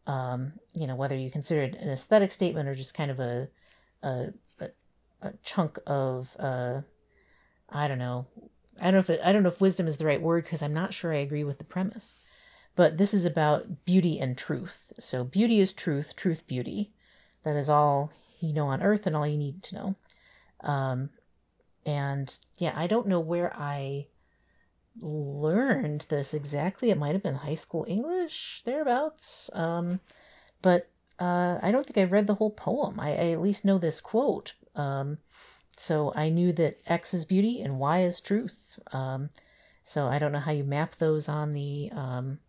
um, 0.07 0.53
you 0.73 0.87
know, 0.87 0.95
whether 0.95 1.15
you 1.15 1.29
consider 1.29 1.61
it 1.61 1.75
an 1.75 1.89
aesthetic 1.89 2.31
statement 2.31 2.67
or 2.67 2.75
just 2.75 2.93
kind 2.93 3.11
of 3.11 3.19
a 3.19 3.49
a, 4.03 4.33
a, 5.21 5.33
chunk 5.43 5.79
of 5.85 6.35
uh, 6.39 6.81
I 7.69 7.87
don't 7.87 7.99
know. 7.99 8.27
I 8.79 8.85
don't 8.85 8.93
know 8.93 8.99
if 8.99 9.09
it, 9.09 9.21
I 9.23 9.31
don't 9.31 9.43
know 9.43 9.49
if 9.49 9.61
wisdom 9.61 9.87
is 9.87 9.97
the 9.97 10.05
right 10.05 10.21
word 10.21 10.43
because 10.43 10.61
I'm 10.61 10.73
not 10.73 10.93
sure 10.93 11.13
I 11.13 11.17
agree 11.17 11.43
with 11.43 11.57
the 11.57 11.63
premise. 11.63 12.15
But 12.75 12.97
this 12.97 13.13
is 13.13 13.25
about 13.25 13.85
beauty 13.85 14.19
and 14.19 14.37
truth. 14.37 14.93
So 14.99 15.23
beauty 15.23 15.59
is 15.59 15.73
truth, 15.73 16.15
truth 16.15 16.45
beauty. 16.45 16.91
That 17.47 17.55
is 17.55 17.69
all 17.69 18.11
you 18.41 18.51
know 18.51 18.67
on 18.67 18.83
earth 18.83 19.07
and 19.07 19.15
all 19.15 19.25
you 19.25 19.37
need 19.37 19.63
to 19.63 19.75
know. 19.75 19.95
Um, 20.59 21.11
and 21.85 22.37
yeah, 22.57 22.73
I 22.75 22.87
don't 22.87 23.07
know 23.07 23.21
where 23.21 23.55
I 23.55 24.07
learned 24.99 26.07
this 26.09 26.33
exactly. 26.33 26.89
It 26.89 26.97
might 26.97 27.13
have 27.13 27.23
been 27.23 27.35
high 27.35 27.55
school 27.55 27.85
English, 27.87 28.63
thereabouts. 28.65 29.49
Um, 29.53 30.01
but 30.61 30.89
uh, 31.19 31.59
I 31.61 31.71
don't 31.71 31.85
think 31.85 31.97
I've 31.97 32.11
read 32.11 32.27
the 32.27 32.35
whole 32.35 32.51
poem. 32.51 32.99
I, 32.99 33.11
I 33.11 33.31
at 33.31 33.41
least 33.41 33.63
know 33.63 33.77
this 33.77 34.01
quote. 34.01 34.53
Um, 34.75 35.19
so 35.77 36.11
I 36.17 36.27
knew 36.27 36.51
that 36.51 36.81
X 36.85 37.13
is 37.13 37.23
beauty 37.23 37.61
and 37.61 37.79
Y 37.79 38.01
is 38.01 38.19
truth. 38.19 38.77
Um, 38.91 39.29
so 39.83 40.07
I 40.07 40.19
don't 40.19 40.33
know 40.33 40.39
how 40.39 40.51
you 40.51 40.65
map 40.65 40.95
those 40.95 41.29
on 41.29 41.53
the 41.53 41.91
um, 41.93 42.39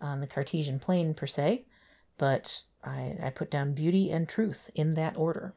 on 0.00 0.20
the 0.20 0.26
Cartesian 0.26 0.80
plane 0.80 1.14
per 1.14 1.28
se, 1.28 1.64
but 2.18 2.62
I, 2.84 3.16
I 3.22 3.30
put 3.30 3.50
down 3.50 3.74
beauty 3.74 4.10
and 4.10 4.28
truth 4.28 4.70
in 4.74 4.90
that 4.90 5.16
order. 5.16 5.54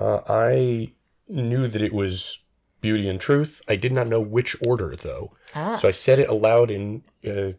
Uh, 0.00 0.20
I 0.28 0.92
knew 1.28 1.68
that 1.68 1.82
it 1.82 1.92
was 1.92 2.38
beauty 2.80 3.08
and 3.08 3.20
truth. 3.20 3.62
I 3.68 3.76
did 3.76 3.92
not 3.92 4.06
know 4.06 4.20
which 4.20 4.56
order 4.66 4.94
though, 4.96 5.32
Ah, 5.54 5.76
so 5.76 5.88
I 5.88 5.92
said 5.92 6.18
it 6.18 6.28
aloud 6.28 6.70
in. 6.70 7.02
Uh, 7.26 7.52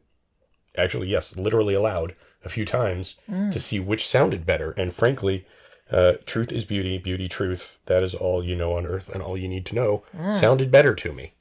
actually, 0.77 1.07
yes, 1.09 1.35
literally 1.35 1.73
aloud 1.73 2.15
a 2.45 2.49
few 2.49 2.65
times 2.65 3.15
to 3.51 3.59
see 3.59 3.79
which 3.79 4.07
sounded 4.07 4.45
better. 4.45 4.71
And 4.71 4.93
frankly, 4.93 5.45
uh, 5.91 6.13
truth 6.25 6.51
is 6.51 6.65
beauty, 6.65 6.97
beauty, 6.97 7.27
truth. 7.27 7.79
That 7.87 8.03
is 8.03 8.13
all 8.13 8.43
you 8.43 8.55
know 8.55 8.73
on 8.73 8.85
earth 8.85 9.09
and 9.09 9.21
all 9.23 9.37
you 9.37 9.47
need 9.47 9.65
to 9.67 9.75
know. 9.75 10.03
Sounded 10.33 10.71
better 10.71 10.93
to 10.95 11.11
me. 11.13 11.33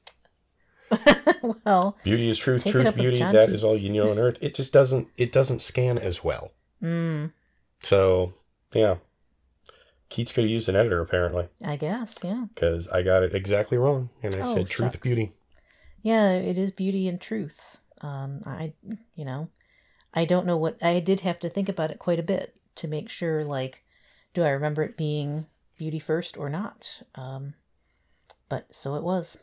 well, 1.64 1.96
Beauty 2.02 2.28
is 2.28 2.38
truth, 2.38 2.64
truth, 2.64 2.94
beauty. 2.94 3.18
That 3.18 3.50
is 3.50 3.64
all 3.64 3.76
you 3.76 3.90
know 3.90 4.10
on 4.10 4.18
earth. 4.18 4.38
It 4.40 4.54
just 4.54 4.72
doesn't. 4.72 5.08
It 5.16 5.32
doesn't 5.32 5.60
scan 5.60 5.98
as 5.98 6.22
well. 6.22 6.52
mm, 6.82 7.32
So 7.80 8.34
yeah, 8.74 8.96
Keats 10.08 10.32
could 10.32 10.44
have 10.44 10.50
used 10.50 10.68
an 10.68 10.76
editor 10.76 11.00
apparently 11.00 11.48
I 11.64 11.76
guess, 11.76 12.14
yeah. 12.22 12.46
because 12.54 12.88
I 12.88 13.02
got 13.02 13.22
it 13.22 13.34
exactly 13.34 13.78
wrong, 13.78 14.10
and 14.22 14.34
I 14.36 14.40
Oh, 14.40 14.44
said 14.44 14.68
truth, 14.68 14.92
shucks. 14.92 15.02
beauty. 15.02 15.32
Yeah, 16.02 16.32
it 16.32 16.56
is 16.58 16.70
beauty 16.72 17.08
and 17.08 17.20
truth. 17.20 17.78
Um, 18.00 18.42
I, 18.46 18.74
you 19.14 19.24
know, 19.24 19.48
I 20.14 20.24
don't 20.24 20.46
know 20.46 20.56
what 20.56 20.82
I 20.82 21.00
did 21.00 21.20
have 21.20 21.38
to 21.40 21.48
think 21.48 21.68
about 21.68 21.90
it 21.90 21.98
quite 21.98 22.20
a 22.20 22.22
bit 22.24 22.54
to 22.76 22.86
make 22.88 23.08
sure. 23.08 23.42
Like, 23.42 23.82
do 24.34 24.42
I 24.44 24.50
remember 24.50 24.82
it 24.84 24.96
being 24.96 25.46
beauty 25.76 25.98
first 25.98 26.36
or 26.36 26.48
not? 26.48 27.02
Um, 27.16 27.54
but 28.48 28.72
so 28.72 28.94
it 28.94 29.02
was. 29.02 29.38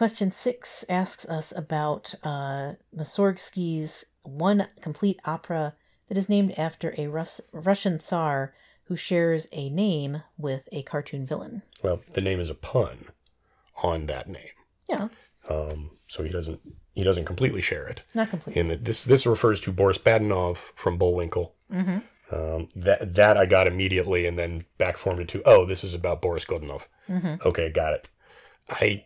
Question 0.00 0.30
six 0.30 0.82
asks 0.88 1.26
us 1.26 1.52
about 1.54 2.14
uh, 2.22 2.72
Mussorgsky's 2.96 4.06
one 4.22 4.68
complete 4.80 5.20
opera 5.26 5.74
that 6.08 6.16
is 6.16 6.26
named 6.26 6.54
after 6.56 6.94
a 6.96 7.08
Rus- 7.08 7.42
Russian 7.52 8.00
Tsar 8.00 8.54
who 8.84 8.96
shares 8.96 9.46
a 9.52 9.68
name 9.68 10.22
with 10.38 10.70
a 10.72 10.84
cartoon 10.84 11.26
villain. 11.26 11.60
Well, 11.82 12.00
the 12.14 12.22
name 12.22 12.40
is 12.40 12.48
a 12.48 12.54
pun 12.54 13.08
on 13.82 14.06
that 14.06 14.26
name, 14.26 14.56
Yeah, 14.88 15.08
um, 15.50 15.90
so 16.06 16.22
he 16.22 16.30
doesn't 16.30 16.60
he 16.94 17.04
doesn't 17.04 17.26
completely 17.26 17.60
share 17.60 17.86
it. 17.86 18.02
not 18.14 18.30
completely. 18.30 18.58
And 18.58 18.82
this 18.82 19.04
this 19.04 19.26
refers 19.26 19.60
to 19.60 19.70
Boris 19.70 19.98
Badenov 19.98 20.56
from 20.56 20.96
Bullwinkle. 20.96 21.52
Mm-hmm. 21.70 21.98
Um, 22.34 22.68
that 22.74 23.16
that 23.16 23.36
I 23.36 23.44
got 23.44 23.66
immediately, 23.66 24.24
and 24.24 24.38
then 24.38 24.64
backformed 24.78 25.20
it 25.20 25.28
to 25.28 25.42
oh, 25.44 25.66
this 25.66 25.84
is 25.84 25.92
about 25.92 26.22
Boris 26.22 26.46
Godunov. 26.46 26.86
Mm-hmm. 27.06 27.46
Okay, 27.46 27.68
got 27.68 27.92
it. 27.92 28.08
I 28.70 29.04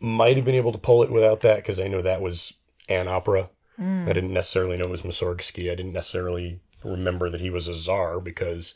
might 0.00 0.36
have 0.36 0.44
been 0.44 0.54
able 0.54 0.72
to 0.72 0.78
pull 0.78 1.02
it 1.02 1.10
without 1.10 1.40
that 1.42 1.56
because 1.56 1.80
I 1.80 1.86
know 1.86 2.02
that 2.02 2.20
was 2.20 2.54
an 2.88 3.08
opera. 3.08 3.50
Mm. 3.78 4.08
I 4.08 4.12
didn't 4.12 4.32
necessarily 4.32 4.76
know 4.76 4.84
it 4.84 4.90
was 4.90 5.02
Mussorgsky. 5.02 5.70
I 5.70 5.74
didn't 5.74 5.92
necessarily 5.92 6.60
remember 6.84 7.30
that 7.30 7.40
he 7.40 7.50
was 7.50 7.68
a 7.68 7.74
czar 7.74 8.20
because 8.20 8.74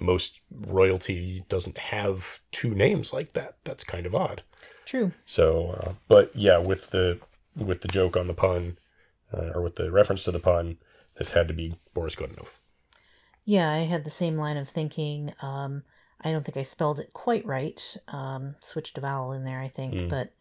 most 0.00 0.40
royalty 0.50 1.44
doesn't 1.48 1.78
have 1.78 2.40
two 2.50 2.74
names 2.74 3.12
like 3.12 3.32
that. 3.32 3.56
That's 3.64 3.84
kind 3.84 4.06
of 4.06 4.14
odd. 4.14 4.42
True. 4.86 5.12
So, 5.24 5.78
uh, 5.80 5.92
but 6.08 6.34
yeah, 6.34 6.58
with 6.58 6.90
the 6.90 7.20
with 7.56 7.82
the 7.82 7.88
joke 7.88 8.16
on 8.16 8.26
the 8.26 8.34
pun, 8.34 8.78
uh, 9.32 9.50
or 9.54 9.62
with 9.62 9.76
the 9.76 9.90
reference 9.90 10.24
to 10.24 10.30
the 10.30 10.40
pun, 10.40 10.78
this 11.16 11.32
had 11.32 11.48
to 11.48 11.54
be 11.54 11.74
Boris 11.94 12.14
Godunov. 12.14 12.56
Yeah, 13.44 13.70
I 13.70 13.78
had 13.78 14.04
the 14.04 14.10
same 14.10 14.36
line 14.36 14.56
of 14.56 14.68
thinking. 14.68 15.34
Um, 15.42 15.82
I 16.24 16.30
don't 16.30 16.44
think 16.44 16.56
I 16.56 16.62
spelled 16.62 17.00
it 17.00 17.12
quite 17.12 17.44
right. 17.46 17.96
Um, 18.08 18.54
switched 18.60 18.98
a 18.98 19.00
vowel 19.00 19.32
in 19.32 19.44
there, 19.44 19.60
I 19.60 19.68
think. 19.68 19.94
Mm. 19.94 20.08
But 20.08 20.32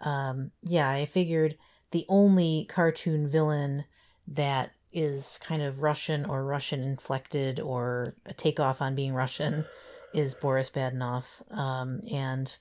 um, 0.00 0.50
yeah, 0.62 0.88
I 0.88 1.06
figured 1.06 1.56
the 1.90 2.06
only 2.08 2.66
cartoon 2.68 3.28
villain 3.28 3.84
that 4.28 4.72
is 4.92 5.38
kind 5.42 5.62
of 5.62 5.82
Russian 5.82 6.24
or 6.24 6.44
Russian 6.44 6.82
inflected 6.82 7.60
or 7.60 8.14
a 8.26 8.34
takeoff 8.34 8.82
on 8.82 8.94
being 8.94 9.14
Russian 9.14 9.64
is 10.12 10.34
Boris 10.34 10.70
Badenov. 10.70 11.24
Um, 11.50 12.00
and 12.10 12.54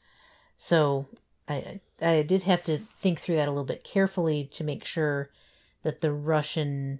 so 0.56 1.08
I 1.48 1.80
I 2.02 2.22
did 2.22 2.44
have 2.44 2.64
to 2.66 2.78
think 2.78 3.20
through 3.20 3.36
that 3.36 3.48
a 3.48 3.52
little 3.52 3.64
bit 3.64 3.84
carefully 3.84 4.50
to 4.54 4.64
make 4.64 4.86
sure 4.86 5.32
that 5.84 6.02
the 6.02 6.12
Russian 6.12 7.00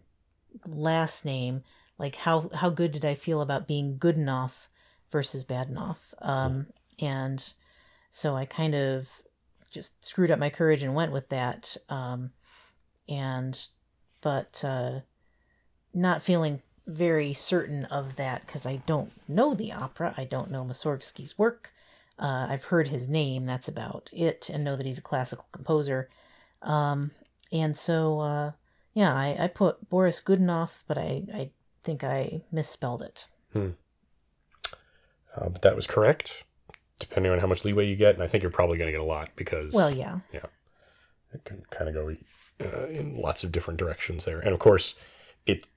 last 0.66 1.26
name 1.26 1.64
like 1.98 2.16
how 2.16 2.50
how 2.54 2.70
good 2.70 2.92
did 2.92 3.06
I 3.06 3.14
feel 3.14 3.42
about 3.42 3.68
being 3.68 3.98
good 3.98 4.16
enough 4.16 4.69
versus 5.12 5.44
bad 5.44 5.70
enough. 5.70 6.14
Um 6.20 6.68
and 7.00 7.44
so 8.12 8.36
I 8.36 8.46
kind 8.46 8.76
of 8.76 9.08
just 9.72 10.04
screwed 10.04 10.32
up 10.32 10.40
my 10.40 10.50
courage 10.50 10.84
and 10.84 10.96
went 10.96 11.12
with 11.12 11.30
that. 11.30 11.78
Um 11.90 12.32
and 13.08 13.60
but 14.22 14.64
uh 14.64 15.00
not 15.94 16.22
feeling 16.22 16.62
very 16.86 17.34
certain 17.34 17.86
of 17.86 18.16
that 18.16 18.46
because 18.46 18.66
I 18.66 18.78
don't 18.86 19.12
know 19.28 19.54
the 19.54 19.72
opera. 19.72 20.14
I 20.18 20.24
don't 20.24 20.52
know 20.52 20.64
Mussorgsky's 20.64 21.38
work. 21.38 21.72
Uh, 22.18 22.48
I've 22.50 22.66
heard 22.66 22.90
his 22.90 23.08
name. 23.08 23.46
That's 23.46 23.68
about 23.68 24.10
it 24.12 24.50
and 24.50 24.64
know 24.64 24.76
that 24.76 24.86
he's 24.86 24.98
a 24.98 25.02
classical 25.02 25.46
composer. 25.52 26.10
Um 26.62 27.12
and 27.52 27.76
so 27.78 28.20
uh 28.20 28.52
yeah, 28.94 29.14
I, 29.14 29.38
I 29.40 29.48
put 29.48 29.88
Boris 29.90 30.20
Godunov, 30.20 30.72
but 30.88 30.98
I, 30.98 31.24
I 31.34 31.52
think 31.84 32.04
I 32.04 32.42
misspelled 32.52 33.02
it. 33.02 33.28
Uh, 35.40 35.50
but 35.50 35.62
that 35.62 35.76
was 35.76 35.88
correct, 35.88 36.44
depending 37.00 37.32
on 37.32 37.40
how 37.40 37.48
much 37.48 37.64
leeway 37.64 37.88
you 37.88 37.96
get, 37.96 38.14
and 38.16 38.24
I 38.24 38.28
think 38.28 38.44
you're 38.44 38.52
probably 38.52 38.78
going 38.78 38.88
to 38.88 38.92
get 38.92 39.02
a 39.02 39.04
lot 39.04 39.30
because 39.36 39.74
Well, 39.74 39.90
yeah. 39.92 40.20
Yeah. 40.34 40.46
it 41.34 41.46
can 41.46 41.64
kind 41.70 41.88
of 41.88 41.94
go 41.96 42.16
uh, 42.62 42.88
in 42.88 43.18
lots 43.18 43.44
of 43.44 43.52
different 43.52 43.80
directions 43.80 44.26
there. 44.26 44.40
And 44.40 44.54
of 44.54 44.60
course, 44.60 44.96
it 45.46 45.68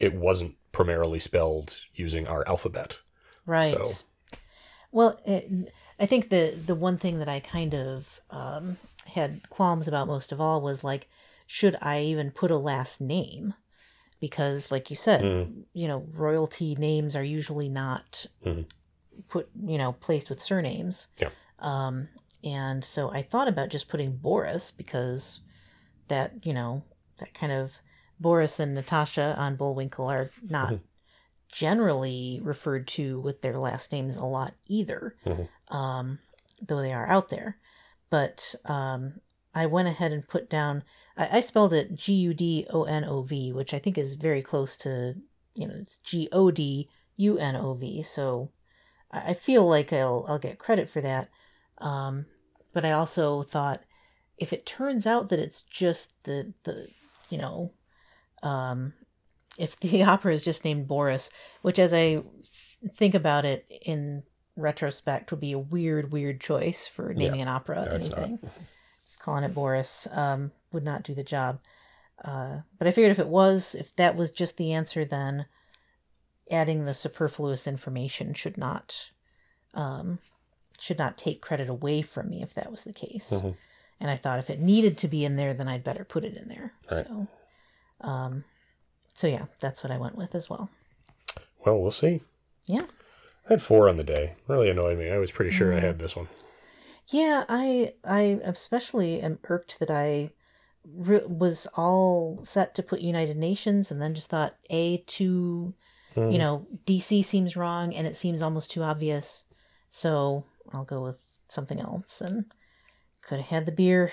it 0.00 0.14
wasn't 0.14 0.56
primarily 0.72 1.20
spelled 1.20 1.76
using 1.94 2.26
our 2.26 2.46
alphabet. 2.48 2.98
Right. 3.46 3.72
So 3.72 3.92
Well, 4.90 5.20
it, 5.24 5.72
I 6.00 6.06
think 6.06 6.30
the 6.30 6.52
the 6.66 6.74
one 6.74 6.98
thing 6.98 7.20
that 7.20 7.28
I 7.28 7.38
kind 7.40 7.74
of 7.74 8.20
um, 8.30 8.78
had 9.06 9.48
qualms 9.50 9.86
about 9.86 10.08
most 10.08 10.32
of 10.32 10.40
all 10.40 10.60
was 10.60 10.82
like, 10.82 11.08
should 11.46 11.76
I 11.80 12.00
even 12.02 12.30
put 12.32 12.50
a 12.50 12.56
last 12.56 13.00
name? 13.00 13.54
Because, 14.20 14.70
like 14.72 14.90
you 14.90 14.96
said, 14.96 15.22
Mm. 15.22 15.64
you 15.74 15.86
know, 15.86 16.06
royalty 16.14 16.74
names 16.76 17.14
are 17.14 17.22
usually 17.24 17.68
not 17.68 18.26
Mhm. 18.44 18.64
Put, 19.28 19.48
you 19.66 19.78
know, 19.78 19.92
placed 19.92 20.28
with 20.30 20.40
surnames. 20.42 21.08
Yeah. 21.18 21.30
Um, 21.58 22.08
and 22.42 22.84
so 22.84 23.10
I 23.10 23.22
thought 23.22 23.48
about 23.48 23.70
just 23.70 23.88
putting 23.88 24.16
Boris 24.16 24.70
because 24.70 25.40
that, 26.08 26.44
you 26.44 26.52
know, 26.52 26.82
that 27.18 27.32
kind 27.34 27.52
of 27.52 27.72
Boris 28.20 28.60
and 28.60 28.74
Natasha 28.74 29.34
on 29.38 29.56
Bullwinkle 29.56 30.06
are 30.10 30.30
not 30.42 30.72
Mhm. 30.74 30.80
generally 31.48 32.40
referred 32.42 32.86
to 32.88 33.20
with 33.20 33.40
their 33.42 33.56
last 33.56 33.92
names 33.92 34.16
a 34.16 34.24
lot 34.24 34.54
either, 34.66 35.16
Mhm. 35.24 35.48
um, 35.68 36.18
though 36.60 36.80
they 36.80 36.92
are 36.92 37.06
out 37.08 37.28
there. 37.28 37.58
But 38.10 38.54
um, 38.64 39.20
I 39.54 39.66
went 39.66 39.88
ahead 39.88 40.12
and 40.12 40.26
put 40.26 40.50
down, 40.50 40.82
I, 41.16 41.38
I 41.38 41.40
spelled 41.40 41.72
it 41.72 41.94
G 41.94 42.12
U 42.14 42.34
D 42.34 42.66
O 42.70 42.84
N 42.84 43.04
O 43.04 43.22
V, 43.22 43.52
which 43.52 43.72
I 43.72 43.78
think 43.78 43.96
is 43.96 44.14
very 44.14 44.42
close 44.42 44.76
to, 44.78 45.14
you 45.54 45.66
know, 45.68 45.74
it's 45.76 45.98
G 45.98 46.28
O 46.32 46.50
D 46.50 46.88
U 47.16 47.38
N 47.38 47.56
O 47.56 47.74
V. 47.74 48.02
So 48.02 48.50
I, 49.28 49.34
feel 49.34 49.66
like 49.66 49.92
I'll, 49.92 50.24
I'll 50.28 50.38
get 50.38 50.58
credit 50.58 50.88
for 50.88 51.00
that. 51.00 51.28
Um, 51.78 52.26
but 52.72 52.84
I 52.84 52.92
also 52.92 53.42
thought 53.42 53.82
if 54.38 54.52
it 54.52 54.66
turns 54.66 55.06
out 55.06 55.28
that 55.28 55.38
it's 55.38 55.62
just 55.62 56.10
the 56.24 56.52
the 56.64 56.88
you 57.30 57.38
know 57.38 57.72
um 58.42 58.92
if 59.56 59.78
the 59.80 60.02
opera 60.02 60.32
is 60.32 60.42
just 60.42 60.64
named 60.64 60.88
Boris, 60.88 61.30
which 61.62 61.78
as 61.78 61.94
I 61.94 62.22
think 62.96 63.14
about 63.14 63.44
it 63.44 63.66
in 63.84 64.24
retrospect 64.56 65.30
would 65.30 65.40
be 65.40 65.52
a 65.52 65.58
weird 65.58 66.12
weird 66.12 66.40
choice 66.40 66.86
for 66.86 67.12
naming 67.14 67.42
an 67.42 67.48
opera 67.48 67.84
No, 67.86 67.92
it's 67.92 68.10
not. 68.10 68.18
anything. 68.18 68.50
Just 69.04 69.20
calling 69.20 69.44
it 69.44 69.54
Boris 69.54 70.08
um 70.12 70.52
would 70.72 70.84
not 70.84 71.02
do 71.02 71.14
the 71.14 71.24
job. 71.24 71.60
Uh, 72.24 72.60
but 72.78 72.86
I 72.86 72.92
figured 72.92 73.10
if 73.10 73.18
it 73.18 73.26
was, 73.26 73.74
if 73.74 73.94
that 73.96 74.16
was 74.16 74.30
just 74.30 74.56
the 74.56 74.72
answer, 74.72 75.04
then 75.04 75.46
adding 76.50 76.84
the 76.84 76.94
superfluous 76.94 77.66
information 77.66 78.34
should 78.34 78.56
not 78.58 79.10
um, 79.74 80.18
should 80.78 80.98
not 80.98 81.16
take 81.18 81.40
credit 81.40 81.68
away 81.68 82.02
from 82.02 82.28
me 82.30 82.42
if 82.42 82.54
that 82.54 82.70
was 82.70 82.84
the 82.84 82.92
case. 82.92 83.30
Mhm. 83.30 83.56
And 84.00 84.10
I 84.10 84.16
thought 84.16 84.38
if 84.38 84.50
it 84.50 84.60
needed 84.60 84.98
to 84.98 85.08
be 85.08 85.24
in 85.24 85.36
there, 85.36 85.54
then 85.54 85.68
I'd 85.68 85.82
better 85.84 86.04
put 86.04 86.24
it 86.24 86.36
in 86.36 86.48
there. 86.48 86.72
Right. 86.90 87.06
So, 87.06 87.26
um, 88.00 88.44
so 89.14 89.26
yeah, 89.26 89.46
that's 89.60 89.82
what 89.82 89.90
I 89.90 89.98
went 89.98 90.16
with 90.16 90.34
as 90.34 90.48
well. 90.50 90.68
Well, 91.64 91.80
we'll 91.80 91.90
see. 91.90 92.20
Yeah. 92.66 92.86
I 93.48 93.54
had 93.54 93.62
four 93.62 93.88
on 93.88 93.96
the 93.96 94.04
day. 94.04 94.34
Really 94.48 94.70
annoyed 94.70 94.98
me. 94.98 95.10
I 95.10 95.18
was 95.18 95.30
pretty 95.30 95.50
sure 95.50 95.72
I 95.72 95.80
had 95.80 95.98
this 95.98 96.16
one. 96.16 96.28
Yeah, 97.08 97.44
I 97.48 97.94
I 98.04 98.40
especially 98.44 99.20
am 99.20 99.38
irked 99.44 99.78
that 99.78 99.90
I 99.90 100.30
re- 100.84 101.26
was 101.26 101.66
all 101.76 102.40
set 102.44 102.74
to 102.74 102.82
put 102.82 103.00
United 103.00 103.36
Nations 103.36 103.90
and 103.90 104.00
then 104.00 104.14
just 104.14 104.30
thought 104.30 104.56
a 104.70 104.98
too 105.06 105.74
Hmm. 106.14 106.30
you 106.30 106.38
know 106.38 106.66
DC 106.86 107.24
seems 107.24 107.56
wrong 107.56 107.94
and 107.94 108.06
it 108.06 108.16
seems 108.16 108.42
almost 108.42 108.70
too 108.70 108.82
obvious, 108.82 109.44
so 109.90 110.44
I'll 110.72 110.84
go 110.84 111.02
with 111.02 111.18
something 111.48 111.80
else 111.80 112.20
and 112.20 112.44
could 113.22 113.38
have 113.40 113.48
had 113.48 113.66
the 113.66 113.72
beer, 113.72 114.12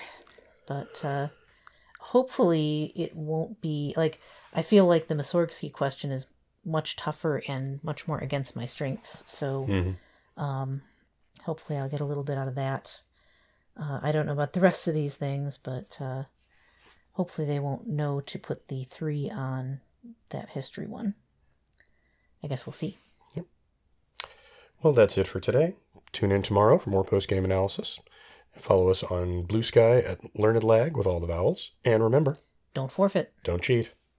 but 0.66 1.04
uh, 1.04 1.28
hopefully 2.00 2.92
it 2.96 3.14
won't 3.14 3.60
be 3.60 3.94
like 3.96 4.20
I 4.52 4.62
feel 4.62 4.86
like 4.86 5.08
the 5.08 5.14
Mussorgsky 5.14 5.72
question 5.72 6.10
is 6.10 6.26
much 6.64 6.96
tougher 6.96 7.42
and 7.48 7.82
much 7.82 8.06
more 8.06 8.18
against 8.18 8.54
my 8.56 8.66
strengths, 8.66 9.24
so 9.26 9.66
Mhm. 9.68 9.96
um, 10.36 10.82
hopefully 11.44 11.78
I'll 11.78 11.88
get 11.88 12.00
a 12.00 12.04
little 12.04 12.24
bit 12.24 12.38
out 12.38 12.48
of 12.48 12.54
that. 12.56 13.00
Uh, 13.76 14.00
I 14.02 14.12
don't 14.12 14.26
know 14.26 14.32
about 14.32 14.52
the 14.52 14.60
rest 14.60 14.86
of 14.86 14.94
these 14.94 15.14
things, 15.16 15.58
but 15.58 15.98
uh, 16.00 16.24
hopefully 17.12 17.46
they 17.46 17.58
won't 17.58 17.86
know 17.88 18.20
to 18.20 18.38
put 18.38 18.68
the 18.68 18.84
three 18.84 19.30
on 19.30 19.80
that 20.30 20.50
history 20.50 20.86
one. 20.86 21.14
I 22.42 22.48
guess 22.48 22.66
we'll 22.66 22.72
see. 22.72 22.98
Yep. 23.34 23.46
Well, 24.82 24.92
that's 24.92 25.16
it 25.18 25.26
for 25.26 25.40
today. 25.40 25.74
Tune 26.12 26.32
in 26.32 26.42
tomorrow 26.42 26.78
for 26.78 26.90
more 26.90 27.04
post 27.04 27.28
game 27.28 27.44
analysis. 27.44 28.00
Follow 28.56 28.90
us 28.90 29.02
on 29.02 29.42
Blue 29.42 29.62
Sky 29.62 29.98
at 30.00 30.20
Learned 30.38 30.62
Lag 30.64 30.96
with 30.96 31.06
all 31.06 31.20
the 31.20 31.26
vowels. 31.26 31.70
And 31.84 32.02
remember, 32.02 32.36
Don't 32.74 32.92
forfeit. 32.92 33.32
don't 33.44 33.62
cheat. 33.62 33.92